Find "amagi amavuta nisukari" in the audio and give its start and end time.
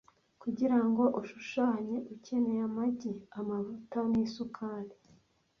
2.69-4.93